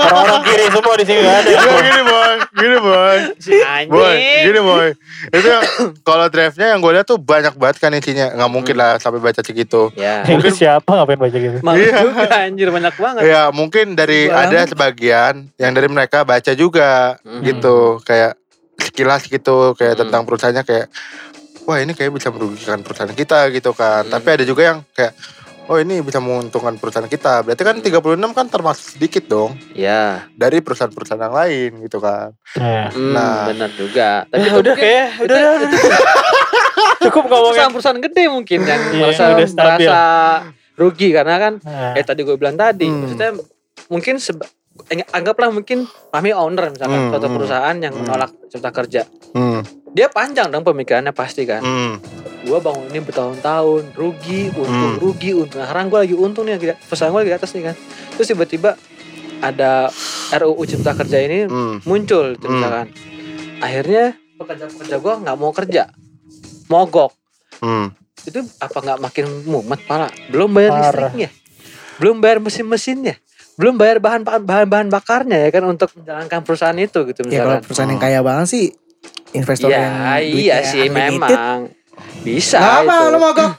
[0.00, 1.44] Orang-orang kiri semua di sini ada.
[1.46, 3.90] Gini, gini boy, gini boy, Si anjing.
[3.90, 4.88] boy, gini boy.
[5.30, 5.48] Itu
[6.02, 8.32] kalau draftnya yang gue lihat tuh banyak banget kan isinya.
[8.32, 9.92] Nggak mungkin lah sampai baca segitu.
[9.94, 10.24] Ya.
[10.26, 11.58] Lu siapa ngapain baca gitu?
[11.60, 11.96] Malu Iya.
[12.02, 13.20] juga anjir banyak banget.
[13.22, 14.48] Ya mungkin dari Banget.
[14.48, 17.42] ada sebagian yang dari mereka baca juga Hmm.
[17.42, 18.36] gitu kayak
[18.78, 20.02] sekilas gitu kayak Hmm.
[20.02, 20.86] tentang perusahaannya kayak
[21.70, 24.02] wah ini kayak bisa merugikan perusahaan kita gitu kan.
[24.02, 24.10] Hmm.
[24.10, 25.14] Tapi ada juga yang kayak
[25.64, 27.40] oh ini bisa menguntungkan perusahaan kita.
[27.40, 28.02] Berarti kan 36
[28.32, 30.26] kan termasuk sedikit dong Ya.
[30.32, 32.34] dari perusahaan-perusahaan yang lain gitu kan.
[32.52, 32.90] Ya.
[32.90, 33.46] Hmm, Nah.
[33.46, 34.26] benar juga.
[34.26, 35.70] Tapi Ya, itu udah kayak udah itu- udah.
[37.00, 37.44] Cukup ngomongin.
[37.54, 39.86] perusahaan-perusahaan gede mungkin yang Iya, merasa, udah stabil.
[39.86, 40.00] merasa
[40.74, 43.00] rugi karena kan Nah, eh tadi gue bilang tadi Hmm.
[43.00, 43.30] maksudnya
[43.86, 44.48] mungkin seba-
[44.86, 47.36] eh, anggaplah mungkin kami owner misalkan Hmm, suatu hmm.
[47.36, 48.02] perusahaan yang Hmm.
[48.02, 49.60] menolak cipta kerja Hmm.
[49.90, 51.98] Dia panjang dong pemikirannya pasti kan Hmm.
[52.40, 54.98] gue bangun ini bertahun-tahun rugi untung Hmm.
[54.98, 57.64] rugi untung nah, sekarang gue lagi untung nih lagi- perusahaan gue lagi di atas nih
[57.64, 57.76] kan
[58.12, 58.70] terus tiba-tiba
[59.40, 59.88] ada
[60.32, 61.82] RUU cipta kerja ini Hmm.
[61.82, 62.54] muncul gitu Hmm.
[62.56, 62.86] misalkan
[63.58, 64.04] akhirnya
[64.36, 65.82] pekerja-pekerja gue nggak mau kerja
[66.66, 67.12] mogok
[67.58, 67.92] Hmm.
[68.20, 70.82] itu apa nggak makin mumet pala belum bayar Parah.
[70.86, 71.28] listriknya
[71.96, 73.20] belum bayar mesin-mesinnya
[73.56, 77.60] belum bayar bahan bahan bahan bakarnya ya kan untuk menjalankan perusahaan itu gitu Ya kalau
[77.60, 78.66] misalkan perusahaan yang kaya banget sih
[79.32, 79.94] investor ya yang
[80.26, 81.58] iya sih unlimited, memang.
[82.20, 83.06] Bisa Gak apa itu.
[83.06, 83.50] lu mogok.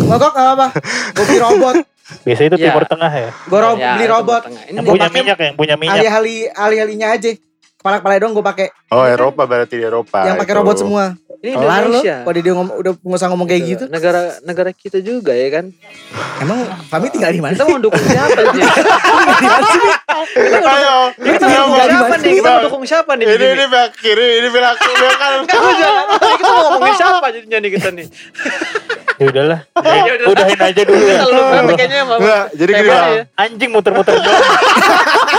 [0.00, 0.66] Mogok gak apa
[1.12, 1.76] Gue beli robot.
[2.24, 2.64] Biasa itu Ya.
[2.66, 3.30] timur tengah ya.
[3.44, 4.42] Gue ro- Ya, beli robot.
[4.66, 6.00] Yang punya minyak yang punya minyak.
[6.00, 7.30] Alih-alih Alih-alihnya aja
[7.78, 10.26] Kepala-kepala dong gue pakai Oh Eropa berarti di Eropa.
[10.26, 11.04] Yang pakai robot semua
[11.38, 14.98] ini Kelar lo Indonesia Kalau dia ngomong Udah usah ngomong kayak gitu negara negara kita
[14.98, 15.70] juga ya kan
[16.42, 18.66] Emang kami tinggal di mana kita mau dukung siapa nih
[20.58, 24.28] Ayo, kita mau dukung siapa nih kita mau dukung siapa nih Ini ini pihak kiri,
[24.42, 25.40] ini pihak pihak kanan.
[25.46, 28.06] Kita mau ngomongin siapa jadinya nih kita nih
[29.18, 29.60] Ya udahlah.
[29.82, 30.26] Ya udah.
[30.30, 31.18] Udahin aja dulu ya.
[31.26, 32.18] Emang.
[32.22, 33.22] Enggak, jadi gini ya.
[33.34, 34.42] Anjing muter-muter doang.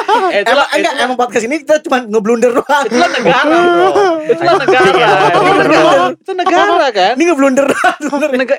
[0.10, 3.90] Eh, Emang enggak itulah, Emang podcast ini kita cuma ngeblunder doang itulah negara bro
[4.30, 5.92] Itulah negara Anjing ya, Itu negara.
[6.14, 7.98] Itu negara kan Ini ngeblunder doang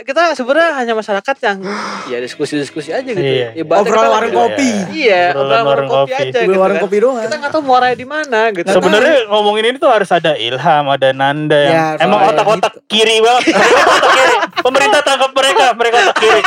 [0.03, 1.57] kita sebenarnya hanya masyarakat yang
[2.11, 3.23] ya diskusi-diskusi aja gitu.
[3.23, 3.55] Iya.
[3.55, 4.71] Ibaratnya Obrolan warung kopi.
[4.93, 6.85] Iya, Obrolan warung kopi aja gitu warung kan.
[6.85, 8.67] kopi doang Kita nggak tahu muaranya di mana gitu.
[8.67, 13.55] Sebenarnya ngomongin ini tuh harus ada ilham, ada nanda yang Ya, emang otak-otak kiri banget.
[13.55, 14.37] Mereka otak kiri.
[14.61, 16.43] Pemerintah tangkap mereka, mereka otak kiri.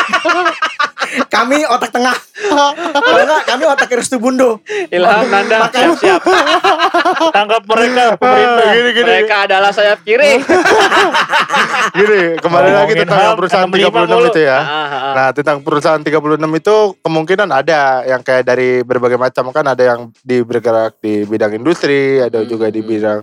[1.26, 2.74] Kami otak tengah Kalau
[3.20, 4.58] enggak kami otak restu bundo
[4.90, 6.22] Ilham Nanda Makanya- siap-siap.
[7.32, 8.66] Tangkap mereka, pemerintah.
[8.72, 9.06] Gini gini.
[9.06, 10.40] Mereka adalah sayap kiri.
[11.94, 14.28] Gini, kembali lagi Ngomongin tentang HAM, perusahaan 65 36 mulu.
[14.28, 14.58] itu ya.
[14.58, 15.14] Ah, ah, ah.
[15.14, 16.18] Nah, tentang perusahaan 36
[16.58, 21.54] itu kemungkinan ada yang kayak dari berbagai macam kan ada yang di bergerak di bidang
[21.54, 22.90] industri, ada juga di Hmm.
[22.90, 23.20] bidang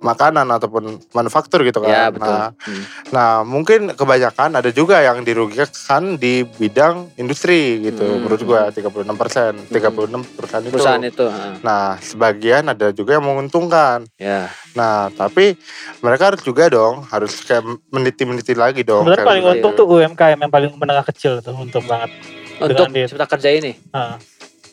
[0.00, 1.88] makanan ataupun manufaktur gitu kan.
[1.88, 2.32] Ya betul.
[2.32, 2.82] Nah, Hmm.
[3.12, 8.02] nah, mungkin kebanyakan ada juga yang dirugikan di bidang industri gitu.
[8.02, 8.24] Hmm.
[8.24, 10.72] Menurut gua 36 persen, 36 perusahaan itu.
[10.72, 11.24] Perusahaan itu.
[11.28, 11.52] ah.
[11.60, 14.08] Nah, sebagian ada juga yang menguntungkan.
[14.16, 14.48] Ya.
[14.72, 15.60] Nah, tapi
[16.00, 19.04] mereka harus juga dong, harus kayak meniti-meniti lagi dong.
[19.04, 19.52] Sebenarnya paling gitu.
[19.60, 22.08] untung tuh UMKM yang paling menengah kecil tuh untung banget.
[22.60, 23.76] Untuk cipta kerja ini.
[23.92, 24.16] Nah,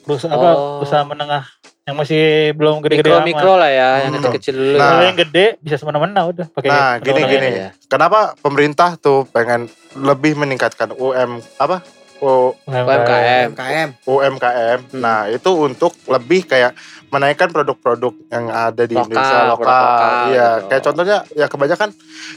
[0.03, 0.83] perusahaan apa Oh.
[0.83, 1.43] usaha menengah
[1.87, 3.25] Yang masih belum gede-gede mikro amat.
[3.25, 4.19] mikro lah ya yang Hmm.
[4.19, 4.87] kecil kecil dulu Nah.
[4.91, 7.47] Kalau yang gede bisa semena-mena udah pakai Nah, gini gini.
[7.47, 7.49] ini.
[7.57, 7.69] ya.
[7.87, 11.79] Kenapa pemerintah tuh pengen lebih meningkatkan UM apa?
[12.17, 13.53] U- UMKM.
[13.53, 13.89] UMKM.
[14.03, 14.79] UMKM.
[14.83, 14.97] Hmm.
[14.97, 16.73] Nah, itu untuk lebih kayak
[17.07, 19.63] menaikkan produk-produk yang ada di Lokal, Indonesia lokal.
[19.79, 20.65] lokal Iya, gitu.
[20.67, 21.89] kayak contohnya ya kebanyakan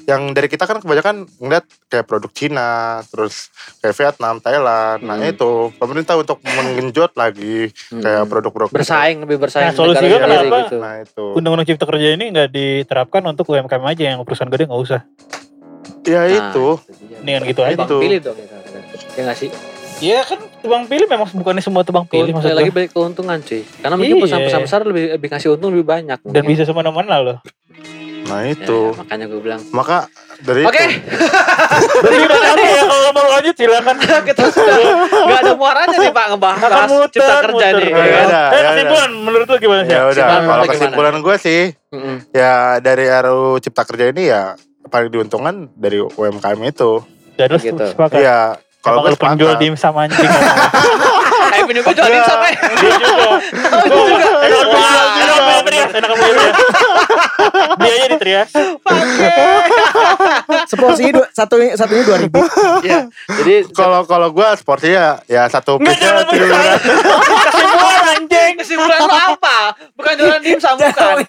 [0.05, 2.71] yang dari kita kan kebanyakan ngeliat kayak produk Cina,
[3.05, 4.99] terus kayak Vietnam, Thailand.
[5.03, 5.27] Nah, Hmm.
[5.27, 7.99] itu pemerintah untuk mengenjot lagi Hmm.
[7.99, 10.59] kayak produk-produk bersaing lebih bersaing Nah, solusinya kenapa?
[10.63, 10.77] gitu.
[10.79, 11.25] Nah, itu.
[11.35, 15.03] Undang-undang Cipta Kerja ini nggak diterapkan untuk UMKM aja yang perusahaan gede nggak usah.
[16.07, 16.67] Ya Nah, itu.
[17.03, 17.19] dia.
[17.19, 17.75] Mendingan gitu aja.
[17.75, 17.97] Itu.
[17.99, 18.47] pilih dong ya,
[19.19, 19.51] ya sih
[20.01, 23.95] Iya kan tebang pilih memang bukannya semua tebang pilih maksud lagi balik keuntungan cuy karena
[23.95, 24.19] mungkin Iya.
[24.19, 26.45] perusahaan-perusahaan besar lebih lebih ngasih untung lebih banyak Dan mungkin.
[26.47, 27.39] bisa semena-mena loh.
[28.23, 28.81] Nah, Ya, itu.
[28.87, 30.07] ya, makanya gue bilang Maka
[30.39, 30.97] dari oke itu.
[31.99, 33.95] Berarti udah nyampe ya kalau mau lanjut silakan.
[34.29, 34.77] kita sudah
[35.21, 37.73] nggak ada muaranya nih pak ngebahas Akan muter, cipta kerja muter.
[37.77, 39.91] nih Ya ya udah, Eh ya kesimpulan menurut lu gimana sih?
[39.91, 40.73] Ya udah, Kesimpulan kalau gimana?
[40.73, 41.61] kesimpulan gue sih
[41.91, 42.17] Mm-mm.
[42.33, 44.43] ya dari RUU Cipta Kerja ini ya
[44.87, 46.91] paling diuntungkan dari UMKM itu.
[47.35, 47.85] Dan lu Gitu.
[47.85, 48.17] sepakat.
[48.17, 48.39] Iya,
[48.81, 50.25] kalau gue penjual dimsum anjing.
[51.51, 53.29] eh punya gue jualin sama ya Dia juga.
[53.91, 54.41] Oh, juga.
[54.41, 55.61] Enak Wah.
[55.61, 55.89] banget.
[56.01, 56.53] Enak ya.
[57.81, 58.51] Dia aja di Trias.
[60.71, 62.41] Seporsinya dua, satu satunya dua ribu.
[62.87, 66.79] ya jadi Kalau kalau gue sportnya ya satu Enggak piece jangan.
[67.51, 68.53] Kesimpulan anjing.
[68.57, 69.59] kesimpulan lo apa
[69.95, 71.23] bukan jualan dimsum bukan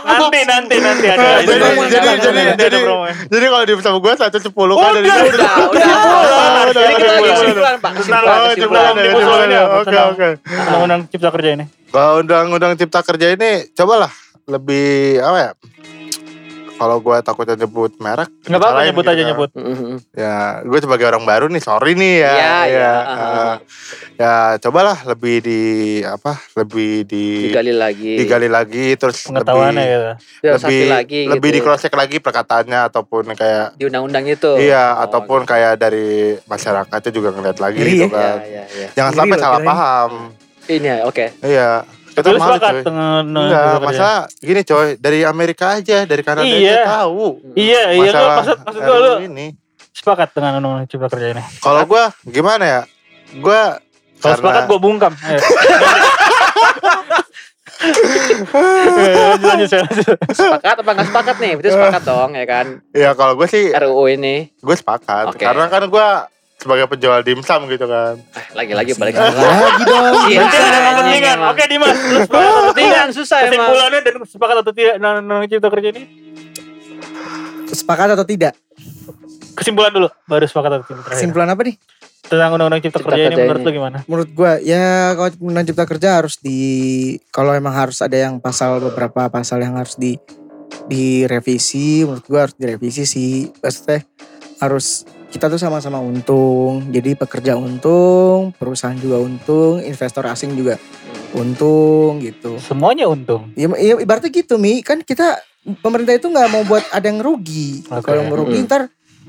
[0.00, 1.20] Nanti nanti nanti ada.
[1.20, 2.78] Nah, jadi jadi jadi jadi
[3.26, 6.66] jadi kalau di bersama gue satu sepuluh kan dari Udah, itu udah udah Kesimpulan.
[6.70, 7.34] jadi kita lagi Kesimpulan.
[7.34, 8.48] kesimpulan pak kesimpulan Oh,
[9.40, 9.62] ya, ya.
[9.76, 10.28] Oke oke.
[10.46, 11.64] Undang-undang Cipta Kerja ini.
[11.90, 14.12] Kalau undang-undang Cipta Kerja ini cobalah
[14.46, 15.50] lebih apa ya?
[16.80, 19.50] Kalau gue takutnya nyebut merek, Enggak apa-apa nyebut gitu aja nyebut.
[20.12, 22.32] Ya, gue sebagai orang baru nih, sorry nih ya.
[22.32, 22.80] Iya, iya.
[22.80, 23.54] ya, Ah, eh,
[24.16, 25.60] ya cobalah lebih di
[26.00, 26.40] apa?
[26.54, 30.56] Lebih di digali lagi digali lagi terus Pengetahuannya lebih gitu.
[30.56, 31.56] Lebih lagi lebih gitu.
[31.56, 36.08] di cross check lagi perkataannya ataupun kayak di undang-undang itu iya Oh, ataupun kayak dari
[36.42, 38.08] masyarakatnya juga ngeliat lagi gitu ya?
[38.08, 38.36] iya kan.
[38.42, 39.68] iya iya Jangan Ngeri sampai loh, salah kirain.
[39.68, 40.10] paham.
[40.66, 41.70] ini ya oke Iya.
[42.10, 42.92] Kita lu malu sepakat coy.
[43.24, 46.58] Enggak, masa gini coy, dari Amerika aja, dari Kanada Iya.
[46.58, 47.26] aja tahu.
[47.54, 49.46] Iya, iya Masalah maksud maksud gua lu ini.
[49.90, 51.42] sepakat dengan Undang-Undang Cipta Kerja ini.
[51.58, 52.80] Kalau gua gimana ya?
[53.36, 53.78] Gua
[54.16, 55.12] Kalau sepakat gua bungkam.
[57.80, 59.68] Lanjut, lanjut,
[60.30, 64.04] sepakat apa nggak sepakat nih berarti sepakat dong ya kan ya kalau gue sih RUU
[64.10, 65.40] ini gue sepakat Oke.
[65.40, 66.08] karena kan gue
[66.60, 68.20] sebagai penjual dimsum gitu kan.
[68.20, 70.14] eh, lagi-lagi balik Lagi dong.
[70.30, 70.44] Iya.
[70.44, 71.38] Ada kepentingan.
[71.48, 72.28] Oke Dimas, tidak?
[72.30, 76.02] kepentingan susah emang Kesimpulannya dan sepakat atau tidak dengan Undang-Undang Cipta Kerja ini?
[77.66, 78.52] Sepakat atau tidak?
[79.56, 81.02] Kesimpulan dulu, baru sepakat atau tidak.
[81.08, 81.16] Terakhir.
[81.16, 81.76] Kesimpulan apa nih?
[82.20, 83.66] Tentang Undang-Undang Cipta, Cipta Kerja ini Kerja menurut ini.
[83.66, 83.98] lu gimana?
[84.04, 84.84] Menurut gua ya
[85.16, 86.60] kalau undang cipta kerja harus di
[87.32, 90.20] kalau emang harus ada yang pasal beberapa pasal yang harus di
[90.86, 94.04] direvisi menurut gua harus direvisi sih maksudnya
[94.60, 100.74] harus kita tuh sama-sama untung jadi pekerja untung perusahaan juga untung investor asing juga
[101.30, 103.46] untung gitu Semuanya untung.
[103.54, 105.38] ya, ya ibaratnya gitu mi kan kita
[105.78, 108.02] pemerintah itu nggak mau buat ada yang rugi Oke.
[108.04, 108.66] kalau merugi Mm.
[108.66, 108.82] ntar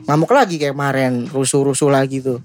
[0.04, 2.42] ngamuk lagi kayak kemarin rusuh-rusuh lagi tuh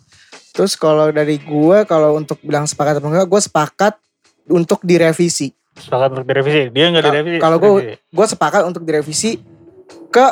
[0.53, 3.95] terus kalau dari gua kalau untuk bilang sepakat apa enggak gue sepakat
[4.47, 6.73] untuk direvisi Sepakat untuk direvisi.
[6.73, 7.37] Dia nggak direvisi.
[7.37, 8.01] kalau gua- direvisi.
[8.11, 9.31] gue sepakat untuk direvisi
[10.09, 10.27] ke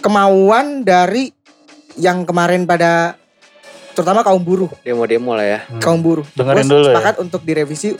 [0.00, 1.28] kemauan dari
[1.94, 3.16] yang kemarin pada
[3.92, 5.78] terutama kaum buruh demo-demo lah ya Hmm.
[5.78, 6.88] kaum buruh Dengerin Gua dulu ya.
[6.90, 7.92] sepakat untuk direvisi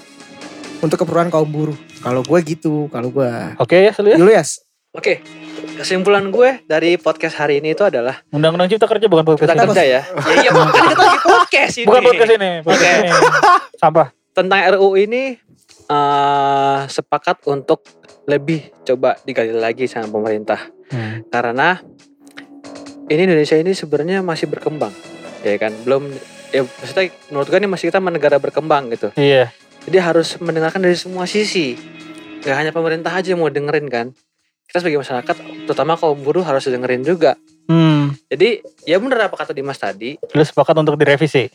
[0.78, 4.18] untuk keperluan kaum buruh kalau gue gitu kalau gue Oke ya, selalu ya.
[4.18, 4.50] Julius
[4.90, 5.20] oke
[5.74, 9.62] kesimpulan gue dari podcast hari ini itu adalah Undang-Undang Cipta Kerja bukan podcast kita ini.
[9.66, 10.02] kerja ya ya
[10.38, 12.98] iya kan kita lagi podcast ini Bukan podcast ini, podcast Oke.
[12.98, 13.10] ini.
[13.74, 14.08] Sampah.
[14.32, 15.22] tentang RUU ini
[15.86, 17.84] eh sepakat untuk
[18.24, 21.24] lebih coba digali lagi sama pemerintah Hmm.
[21.26, 21.80] karena
[23.10, 24.92] ini Indonesia ini sebenarnya masih berkembang
[25.42, 25.72] ya kan?
[25.82, 26.10] Belum
[26.54, 29.10] ya maksudnya menurut gue ini masih kita negara berkembang gitu.
[29.18, 29.50] Iya.
[29.82, 31.74] jadi harus mendengarkan dari semua sisi.
[32.42, 34.06] Gak hanya pemerintah aja yang mau dengerin kan?
[34.70, 35.36] Kita sebagai masyarakat
[35.66, 37.34] terutama kaum buruh harus dengerin juga.
[37.62, 38.10] Hmm.
[38.26, 40.18] jadi ya bener apa kata Dimas tadi.
[40.34, 41.46] Lu sepakat untuk direvisi.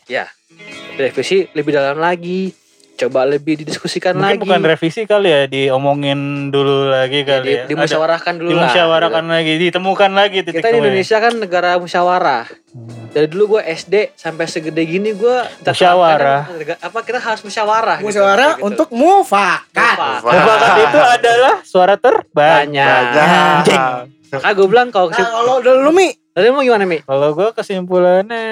[0.98, 2.50] revisi lebih dalam lagi
[2.98, 7.54] coba lebih didiskusikan Mungkin lagi bukan revisi kali ya, diomongin dulu lagi Ya, kali di-
[7.54, 7.64] ya.
[7.66, 10.50] dimusyawarahkan dulu lah dimusyawarahkan lagi, ditemukan lagi gitu.
[10.50, 10.78] titik kita di.
[10.80, 13.08] Indonesia kan negara musyawarah Hmm.
[13.08, 16.52] dari dulu gue SD sampai segede gini gue Musyawarah.
[16.76, 18.06] apa kita harus musyawarah gitu.
[18.06, 18.66] musyawarah Gitu.
[18.66, 20.34] untuk mufakat Mufakat.
[20.34, 22.84] Mufakat itu adalah suara terbanyak.
[22.84, 23.64] banyak
[24.28, 27.00] maka gue bilang kalau nah, kalau dulu mi Dari mau gimana Mi?
[27.00, 28.46] Kalau gue kesimpulannya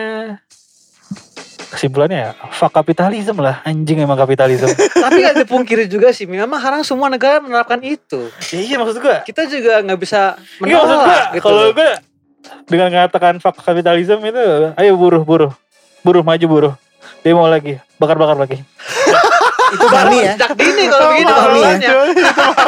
[1.77, 4.73] kesimpulannya ya fuck kapitalisme lah anjing emang kapitalisme
[5.07, 8.33] Tapi gak dipungkiri juga sih, memang sekarang semua negara menerapkan itu.
[8.51, 10.35] Ya, iya maksud gue Kita juga nggak bisa
[10.65, 11.45] Iya maksud gue menolak gitu.
[11.45, 11.91] kalau gue
[12.67, 15.53] dengan mengatakan fuck kapitalisme itu ayo buruh buruh
[16.03, 16.73] buruh maju buruh
[17.23, 18.63] demo lagi bakar bakar lagi
[19.67, 20.35] Itu Fahmi ya.
[20.39, 21.93] Sejak dini kalau begini Pahmi ya.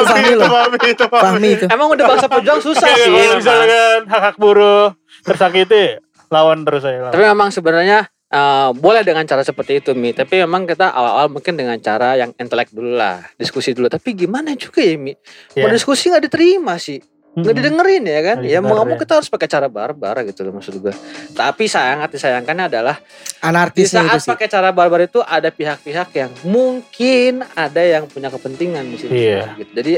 [0.03, 0.47] Fahmi loh.
[0.51, 1.23] Fahmi, itu Fahmi.
[1.23, 1.65] Fahmi itu.
[1.71, 3.07] Emang udah bangsa pejuang susah sih.
[3.07, 3.39] kalau emang.
[3.39, 4.91] misalkan hak hak buruh
[5.23, 7.13] tersakiti lawan terus saya lawan.
[7.15, 10.13] Tapi memang sebenarnya eh, boleh dengan cara seperti itu Mi.
[10.13, 13.89] Tapi memang kita awal-awal mungkin dengan cara yang intelek dulu lah, diskusi dulu.
[13.89, 15.13] Tapi gimana juga ya Mi?
[15.57, 15.73] Mau Iya.
[15.73, 17.01] diskusi nggak diterima sih,
[17.39, 17.57] nggak Mm-mm.
[17.57, 18.37] didengerin ya kan?
[18.37, 19.01] Nggak Ya mau ngomong ya.
[19.01, 20.93] kita harus pakai cara barbar gitu loh maksud gue.
[21.31, 24.29] Tapi sangat disayangkannya adalah di Anarkisnya itu saat sih.
[24.29, 29.11] pakai cara barbar itu ada pihak-pihak yang mungkin ada yang punya kepentingan di situ.
[29.11, 29.55] Iya.
[29.55, 29.71] Gitu.
[29.73, 29.93] Jadi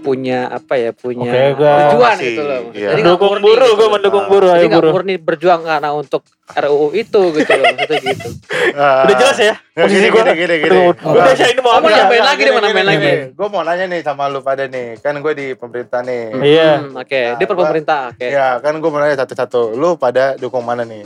[0.00, 2.60] punya apa ya punya gua- tujuan Masih, gitu loh.
[2.72, 2.88] iya.
[2.88, 4.92] Jadi nggak Mendukung murni buruh, gitu gue mendukung buruh, Jadi ayo nggak buruh.
[4.94, 8.28] murni berjuang karena untuk RUU itu gitu loh maksudnya gitu.
[8.70, 9.02] Ah.
[9.02, 10.20] Udah jelas ya Nggak, posisi gini, gue.
[10.22, 10.78] gini, gini, gini.
[10.94, 11.96] Gue udah ini mau Oh, apa mau ya?
[11.98, 13.10] nyampein lagi nih, mau nambahin lagi.
[13.30, 14.88] Gue mau nanya nih sama lu pada nih.
[14.98, 16.22] Kan gue di pemerintah nih.
[16.34, 16.69] Iya.
[16.78, 18.02] Hmm, Oke, Nah, dia per pemerintah.
[18.14, 18.26] Oke.
[18.30, 19.74] Iya, kan gue mau nanya satu-satu.
[19.74, 21.02] Lu pada dukung mana nih?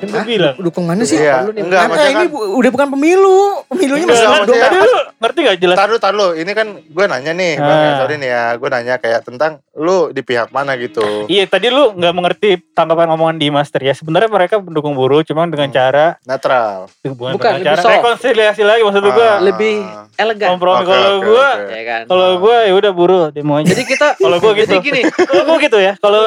[0.00, 0.54] Kan gue bilang.
[0.56, 1.16] Dukung mana sih?
[1.16, 1.62] Iya, perlu nih.
[1.62, 2.56] enggak maksudnya ini kan.
[2.56, 3.38] udah bukan pemilu.
[3.66, 5.76] Pemilunya masih kan, dua maksudnya- tadi lu ngerti gak jelas?
[5.76, 6.30] Taruh, taruh.
[6.32, 7.78] Ini kan gue nanya nih, Bang.
[7.78, 7.96] Ah.
[7.98, 8.44] Sorry nih ya.
[8.54, 11.24] Gue nanya kayak tentang lu di pihak mana gitu.
[11.26, 13.92] Iya tadi lu nggak mengerti tanggapan omongan di Master ya.
[13.92, 15.76] Sebenarnya mereka mendukung buruh, cuma dengan Hmm.
[15.76, 16.88] cara Netral.
[17.02, 17.92] bukan, Bukan, dengan lebih cara soft.
[17.94, 19.10] rekonsiliasi lagi maksud Ah.
[19.10, 19.30] gue.
[19.46, 19.74] Lebih
[20.16, 20.48] elegan.
[20.50, 21.70] Kompromi Oke, kalau oke, gue, oke.
[21.70, 22.02] Ya kan.
[22.06, 23.66] kalau gue ya udah buruh demo aja.
[23.66, 24.68] Jadi kita Kalau gue gitu.
[24.70, 25.92] Jadi gini, Kalau gue gitu ya.
[25.96, 26.22] Kalau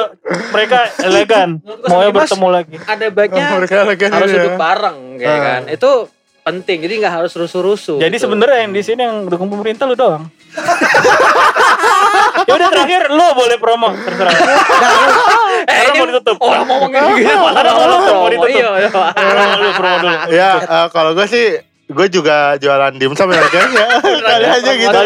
[0.50, 1.48] mereka elegan,
[1.84, 2.74] mau bertemu lagi.
[2.80, 4.36] ada baiknya Lagi harus ya.
[4.38, 5.40] duduk bareng kayak Ah.
[5.40, 5.62] kan.
[5.68, 5.90] Itu
[6.42, 6.78] penting.
[6.80, 7.96] Jadi nggak harus rusuh-rusuh.
[7.96, 8.24] Jadi gitu.
[8.24, 10.28] sebenarnya yang di sini yang dukung pemerintah lu doang.
[12.44, 14.32] ya udah terakhir lu boleh promo terserah.
[14.34, 14.42] eh,
[15.64, 16.36] Karena ini mau ditutup.
[16.38, 18.26] orang ngomongin gitu malah Orang mau mau promo.
[18.28, 18.50] ditutup.
[18.50, 18.90] Iya, iya.
[19.72, 20.16] promo dulu.
[20.30, 21.46] Ya, eh, kalau gue sih
[21.84, 23.86] gue juga jualan dimsum ya harganya.
[24.32, 24.98] Kali aja gitu.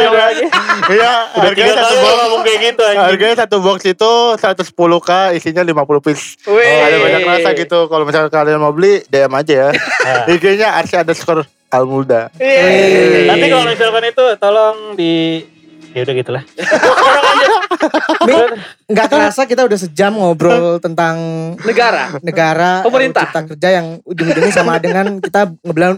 [0.88, 2.14] Iya, Udah harganya satu box.
[2.22, 3.06] ngomong kayak gitu anjing.
[3.10, 6.38] Harganya satu box itu 110k, isinya 50 piece.
[6.46, 7.78] Oh, ada banyak rasa gitu.
[7.90, 9.68] Kalau misalnya kalian mau beli, DM aja ya.
[9.74, 10.24] Nah.
[10.32, 12.30] IG-nya Arsya underscore Almulda.
[12.38, 13.26] Wih.
[13.26, 15.42] Nanti kalau misalkan itu tolong di
[15.90, 16.42] ya udah gitulah.
[18.88, 21.16] Nggak kerasa kita udah sejam ngobrol tentang
[21.61, 22.16] negara.
[22.20, 23.24] negara Pemerintah.
[23.24, 25.53] cipta kerja yang ujung-ujungnya sama dengan kita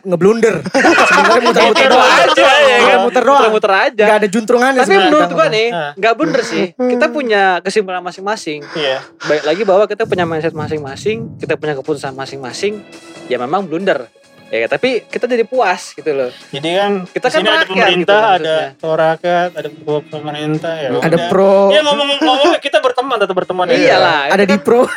[0.05, 2.99] ngeblunder sebenarnya muter-muter Gitu doang aja ya kan.
[3.01, 4.05] muter doang Muter-muter aja.
[4.05, 5.93] nggak ada juntrungannya Tapi sebenarnya menurut gua nih, Ah.
[5.95, 6.65] nggak bener sih.
[6.75, 8.61] Kita punya kesimpulan masing-masing.
[8.75, 8.99] Iya.
[9.25, 12.83] Baik lagi bahwa kita punya mindset masing-masing, kita punya keputusan masing-masing.
[13.27, 14.11] Ya memang blunder.
[14.51, 16.31] Ya, tapi kita jadi puas gitu loh.
[16.51, 19.69] Jadi kan Kita kan ada rakyat pemerintah, gitu ada rakyat, ada
[20.05, 20.89] pemerintah ya.
[20.91, 21.29] ada udah.
[21.31, 23.79] pro Iya ngomong-ngomong kita berteman tetap berteman ya.
[23.79, 24.21] Iyalah.
[24.29, 24.91] ada di pro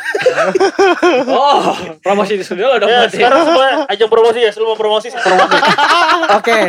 [1.30, 1.62] Oh,
[2.02, 5.56] promosi di studio lo dong Ya, sekarang semua ajang promosi ya, mau promosi promosi.
[6.42, 6.60] oke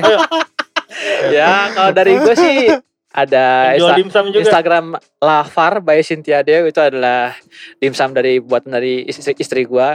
[1.33, 2.68] Ya, kalau dari gue sih
[3.11, 4.42] ada Insta- dimsum juga.
[4.42, 4.85] Instagram
[5.18, 7.33] Lafar by Cynthia Dew itu adalah
[7.79, 9.94] dimsum dari buatan dari istri, istri gua.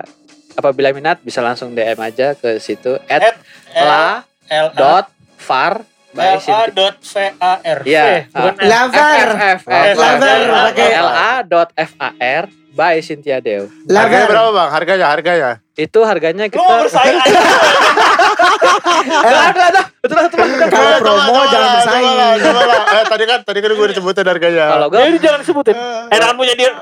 [0.60, 3.36] Apabila minat bisa langsung DM aja ke situ at At
[3.74, 4.08] la
[4.46, 6.74] L dot far by L A Cynthia.
[6.74, 7.80] dot V A R.
[7.82, 8.06] Iya.
[8.28, 9.54] bukan Ah.
[9.56, 9.62] F.
[9.64, 13.72] Lavar Lavar, pakai L A dot F A R by Cynthia Dew.
[13.88, 14.70] Harganya lavar berapa bang?
[14.70, 15.52] Harganya, harganya.
[15.74, 17.18] Itu harganya Lu mau kita bersaing
[18.40, 18.72] aja.
[19.20, 19.82] Ada ada ada.
[20.00, 20.40] Betul betul.
[20.66, 22.16] Kalau Eh, promo jangan bersaing.
[22.40, 22.82] coba lah.
[22.90, 24.66] Eh, tadi kan, tadi kan gue disebutin harganya.
[24.68, 25.76] Kalau gue ini jangan disebutin.
[26.10, 26.72] Enakan punya dia.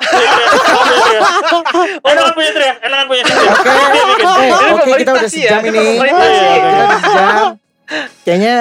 [2.04, 2.72] Enakan punya dia.
[2.80, 3.36] Enakan punya dia.
[3.38, 5.98] Oke, eh, oke kita udah sih ya, sejam ini sih.
[5.98, 6.26] Kita
[6.84, 7.48] udah sejam.
[8.24, 8.56] Kayaknya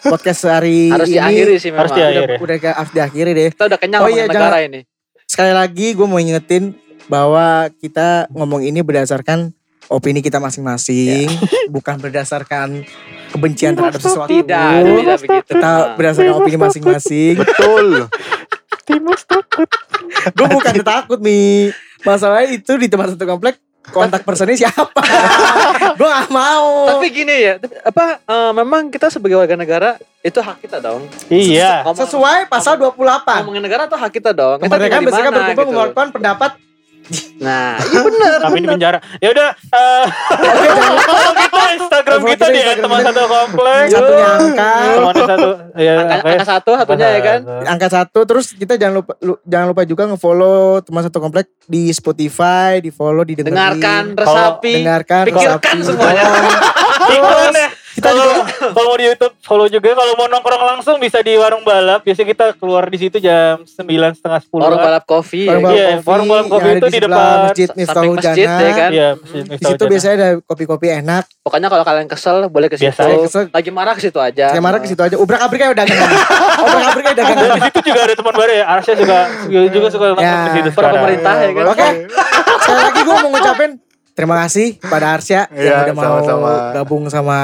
[0.00, 1.80] podcast hari harus ini diakhiri sih memang.
[1.82, 2.24] Harus diakhiri.
[2.24, 3.48] udah, udah ke- harus diakhiri deh.
[3.50, 4.80] Kita udah kenyang Oh iya, negara ini.
[5.24, 6.74] Sekali lagi gue mau ingetin
[7.06, 9.50] bahwa kita ngomong ini berdasarkan
[9.90, 11.26] opini kita masing-masing,
[11.74, 12.86] bukan berdasarkan
[13.34, 14.30] kebencian terhadap sesuatu.
[14.30, 15.52] Tidak, tidak begitu.
[15.58, 17.34] Kita berdasarkan opini masing-masing.
[17.42, 18.06] Betul.
[18.86, 19.66] Timus takut.
[20.30, 21.74] gue bukan takut nih.
[22.06, 23.58] Masalahnya itu di tempat satu komplek
[23.90, 25.02] kontak personnya siapa?
[25.98, 26.86] gue gak mau.
[26.96, 29.90] Tapi gini ya, apa eh, memang kita sebagai warga negara
[30.22, 31.08] itu hak kita dong.
[31.32, 31.82] Iya.
[31.90, 32.94] Sesuai pasal 28.
[33.42, 34.62] ngomongin negara itu hak kita dong.
[34.62, 35.68] Kita Kemerdekaan mana, berkumpul gitu.
[35.68, 36.50] mengeluarkan pendapat.
[37.38, 38.36] Nah, iya benar.
[38.40, 38.98] Kami di penjara.
[39.16, 39.50] Ya udah.
[41.00, 43.84] Follow kita Instagram Follow kita kita di Instagram teman satu komplek.
[43.88, 44.72] satunya angka.
[44.90, 45.48] Temannya satu.
[45.74, 47.40] Ya, Angka, angka satu satunya ya kan.
[47.66, 51.88] angka satu terus kita jangan lupa lu- jangan lupa juga ngefollow teman satu komplek di
[51.90, 53.52] Spotify, di follow, didengerin.
[53.52, 54.72] Dengarkan, resapi.
[54.76, 55.86] dengarkan, pikirkan resapi.
[55.86, 56.24] semuanya.
[57.02, 57.79] Tolong.
[58.00, 58.42] Kita Kalau juga
[58.74, 59.92] kalau mau di YouTube follow juga.
[59.92, 62.00] Kalau mau nongkrong langsung bisa di warung balap.
[62.00, 64.64] Biasanya kita keluar di situ jam sembilan setengah sepuluh.
[64.64, 67.68] Orang balap kopi ya Warung balap Iya, kopi warung balap kopi itu di depan masjid
[67.70, 68.58] Miftahul masjid, Jannah.
[68.58, 68.90] ya kan?
[68.90, 69.08] Iya,
[69.52, 71.22] Di situ biasanya ada kopi-kopi enak.
[71.40, 73.04] Pokoknya kalau kalian kesel boleh ke situ.
[73.52, 74.48] Lagi marah ke situ aja.
[74.48, 75.14] Kayak marah ke situ aja.
[75.14, 76.08] Ubrak abrik kayak dagangan.
[76.64, 77.04] Ubrak abrik.
[77.12, 78.64] Dan di situ juga ada teman baru ya.
[78.70, 79.18] Arsya juga
[79.68, 80.40] juga suka nongkrong Ya.
[80.40, 80.68] di situ.
[80.70, 80.94] Per sekarang.
[80.96, 81.64] pemerintah ya kan?
[81.68, 81.88] Oke.
[82.60, 83.70] Sekali lagi gue mau ngucapin
[84.10, 86.52] terima kasih pada Arsya Iya, yang udah mau sama-sama.
[86.76, 87.38] gabung sama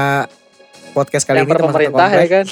[0.97, 2.45] podcast kali Yang ini pemerintah ya kan?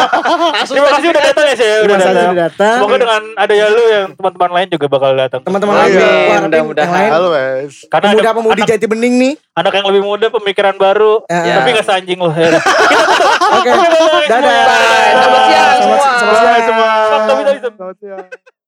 [0.68, 2.12] Terima kasih udah datang ya saya udah datang.
[2.12, 2.76] udah datang.
[2.76, 5.40] Semoga dengan adanya lu yang teman-teman lain juga bakal datang.
[5.40, 5.90] Teman-teman lain
[6.44, 6.84] Mudah-mudahan.
[6.84, 7.72] yang lain Halo Wes.
[7.88, 9.32] Karena ada pemuda-pemudi anak, jati bening nih.
[9.56, 11.56] anak yang lebih muda, pemikiran baru, Ya.
[11.56, 12.32] tapi gak seanjing loh.
[12.32, 12.60] Ya.
[13.56, 13.70] Oke.
[14.28, 14.60] Dadah.
[15.10, 15.96] Selamat siang semua.
[15.96, 16.90] Selamat siang semua.
[17.72, 18.59] Selamat siang.